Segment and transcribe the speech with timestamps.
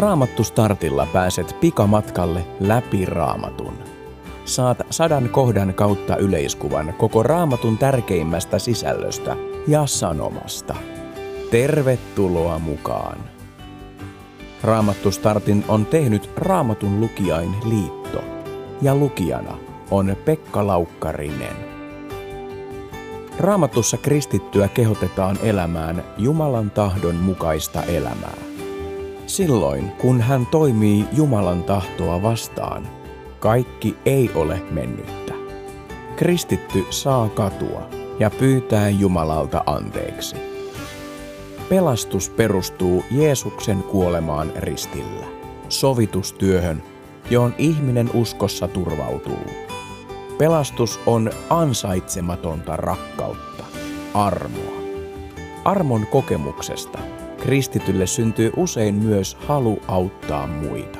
[0.00, 3.78] Raamattu startilla pääset pikamatkalle läpi raamatun.
[4.44, 9.36] Saat sadan kohdan kautta yleiskuvan koko raamatun tärkeimmästä sisällöstä
[9.68, 10.74] ja sanomasta.
[11.50, 13.18] Tervetuloa mukaan!
[14.62, 18.24] Raamattu startin on tehnyt Raamatun lukijain liitto
[18.82, 19.58] ja lukijana
[19.90, 21.56] on Pekka Laukkarinen.
[23.38, 28.49] Raamatussa kristittyä kehotetaan elämään Jumalan tahdon mukaista elämää.
[29.30, 32.88] Silloin, kun hän toimii Jumalan tahtoa vastaan,
[33.38, 35.34] kaikki ei ole mennyttä.
[36.16, 37.88] Kristitty saa katua
[38.18, 40.36] ja pyytää Jumalalta anteeksi.
[41.68, 45.26] Pelastus perustuu Jeesuksen kuolemaan ristillä,
[45.68, 46.82] sovitustyöhön,
[47.30, 49.46] johon ihminen uskossa turvautuu.
[50.38, 53.64] Pelastus on ansaitsematonta rakkautta,
[54.14, 54.80] armoa.
[55.64, 56.98] Armon kokemuksesta
[57.40, 60.98] kristitylle syntyy usein myös halu auttaa muita.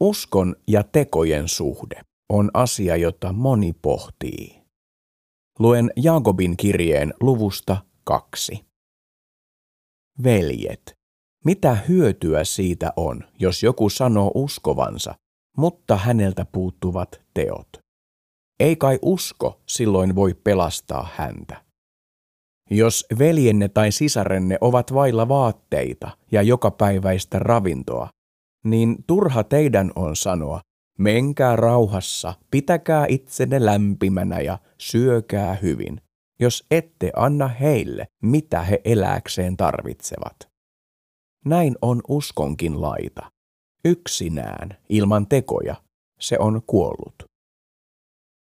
[0.00, 4.61] Uskon ja tekojen suhde on asia, jota moni pohtii.
[5.58, 8.64] Luen Jaakobin kirjeen luvusta kaksi.
[10.24, 10.92] Veljet,
[11.44, 15.14] mitä hyötyä siitä on, jos joku sanoo uskovansa,
[15.56, 17.68] mutta häneltä puuttuvat teot?
[18.60, 21.64] Ei kai usko silloin voi pelastaa häntä.
[22.70, 28.08] Jos veljenne tai sisarenne ovat vailla vaatteita ja jokapäiväistä ravintoa,
[28.64, 30.60] niin turha teidän on sanoa,
[30.98, 36.00] menkää rauhassa, pitäkää itsenne lämpimänä ja syökää hyvin,
[36.40, 40.48] jos ette anna heille, mitä he eläkseen tarvitsevat.
[41.44, 43.30] Näin on uskonkin laita.
[43.84, 45.74] Yksinään, ilman tekoja,
[46.20, 47.14] se on kuollut.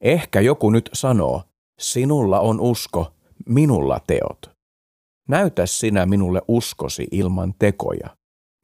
[0.00, 1.42] Ehkä joku nyt sanoo,
[1.80, 3.12] sinulla on usko,
[3.48, 4.50] minulla teot.
[5.28, 8.16] Näytä sinä minulle uskosi ilman tekoja,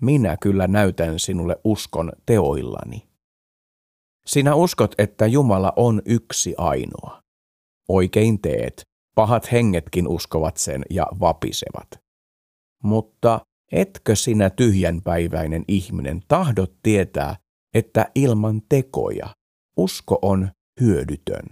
[0.02, 3.13] minä kyllä näytän sinulle uskon teoillani.
[4.28, 7.20] Sinä uskot, että Jumala on yksi ainoa.
[7.88, 8.82] Oikein teet,
[9.14, 11.88] pahat hengetkin uskovat sen ja vapisevat.
[12.82, 13.40] Mutta
[13.72, 17.36] etkö sinä tyhjänpäiväinen ihminen tahdot tietää,
[17.74, 19.26] että ilman tekoja
[19.76, 20.48] usko on
[20.80, 21.46] hyödytön?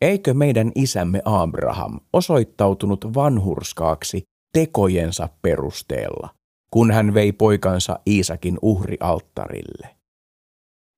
[0.00, 4.22] Eikö meidän isämme Abraham osoittautunut vanhurskaaksi
[4.52, 6.40] tekojensa perusteella?
[6.70, 9.96] kun hän vei poikansa Iisakin uhrialttarille.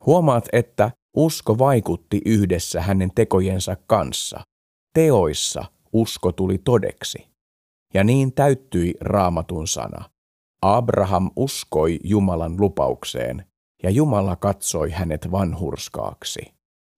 [0.06, 4.40] Huomaat, että usko vaikutti yhdessä hänen tekojensa kanssa.
[4.94, 7.28] Teoissa usko tuli todeksi.
[7.94, 10.10] Ja niin täyttyi raamatun sana.
[10.62, 13.46] Abraham uskoi Jumalan lupaukseen,
[13.82, 16.54] ja Jumala katsoi hänet vanhurskaaksi.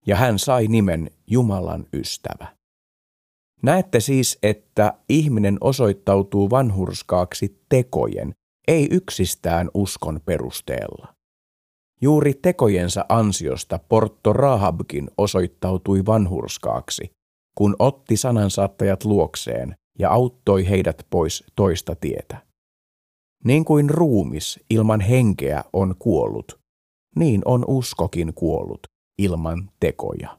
[0.07, 2.57] Ja hän sai nimen Jumalan ystävä.
[3.63, 8.35] Näette siis, että ihminen osoittautuu vanhurskaaksi tekojen
[8.69, 11.14] ei yksistään uskon perusteella.
[12.03, 17.11] Juuri tekojensa ansiosta Porto Rahabkin osoittautui vanhurskaaksi,
[17.59, 22.47] kun otti sanansaattajat luokseen ja auttoi heidät pois toista tietä.
[23.45, 26.59] Niin kuin ruumis ilman henkeä on kuollut,
[27.17, 28.81] niin on uskokin kuollut
[29.19, 30.39] ilman tekoja.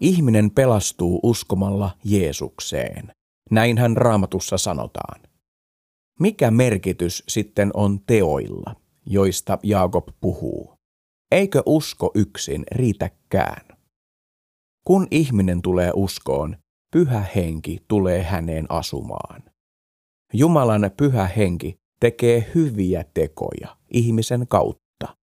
[0.00, 3.15] Ihminen pelastuu uskomalla Jeesukseen.
[3.50, 5.20] Näinhän raamatussa sanotaan.
[6.20, 8.76] Mikä merkitys sitten on teoilla,
[9.06, 10.74] joista Jaakob puhuu?
[11.30, 13.76] Eikö usko yksin riitäkään?
[14.84, 16.56] Kun ihminen tulee uskoon,
[16.92, 19.42] pyhä henki tulee häneen asumaan.
[20.32, 25.16] Jumalan pyhä henki tekee hyviä tekoja ihmisen kautta.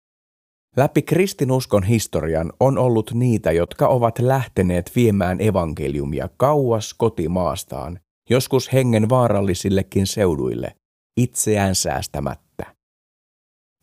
[0.77, 7.99] Läpi kristinuskon historian on ollut niitä, jotka ovat lähteneet viemään evankeliumia kauas kotimaastaan,
[8.29, 10.75] joskus hengen vaarallisillekin seuduille,
[11.17, 12.75] itseään säästämättä.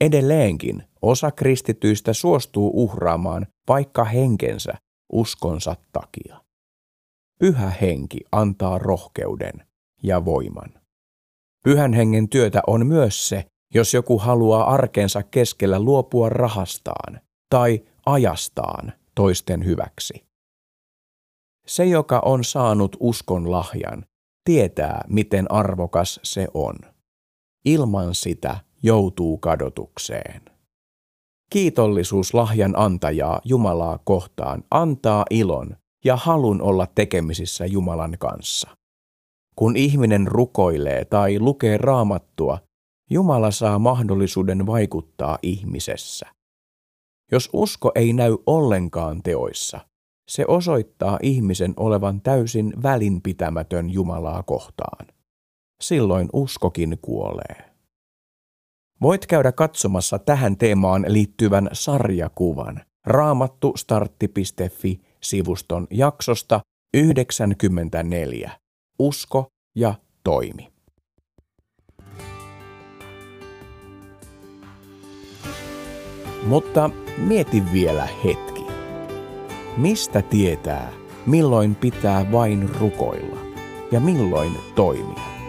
[0.01, 4.73] Edelleenkin osa kristityistä suostuu uhraamaan vaikka henkensä
[5.13, 6.41] uskonsa takia.
[7.39, 9.67] Pyhä henki antaa rohkeuden
[10.03, 10.81] ja voiman.
[11.65, 13.45] Pyhän hengen työtä on myös se,
[13.75, 17.21] jos joku haluaa arkensa keskellä luopua rahastaan
[17.51, 20.25] tai ajastaan toisten hyväksi.
[21.67, 24.05] Se, joka on saanut uskon lahjan,
[24.45, 26.75] tietää, miten arvokas se on.
[27.65, 30.43] Ilman sitä joutuu kadotukseen.
[31.53, 38.77] Kiitollisuus lahjan antajaa Jumalaa kohtaan antaa ilon ja halun olla tekemisissä Jumalan kanssa.
[39.57, 42.59] Kun ihminen rukoilee tai lukee raamattua,
[43.11, 46.27] Jumala saa mahdollisuuden vaikuttaa ihmisessä.
[47.33, 49.81] Jos usko ei näy ollenkaan teoissa,
[50.31, 55.07] se osoittaa ihmisen olevan täysin välinpitämätön Jumalaa kohtaan.
[55.81, 57.71] Silloin uskokin kuolee.
[59.03, 66.61] Voit käydä katsomassa tähän teemaan liittyvän sarjakuvan raamattustartti.fi sivuston jaksosta
[66.95, 68.51] 94.
[68.99, 69.95] Usko ja
[70.25, 70.69] toimi.
[76.47, 78.50] Mutta mieti vielä hetki.
[79.77, 80.93] Mistä tietää,
[81.27, 83.39] milloin pitää vain rukoilla
[83.93, 85.40] ja milloin toimia?